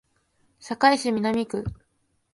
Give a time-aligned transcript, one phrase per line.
[0.59, 1.63] 堺市南区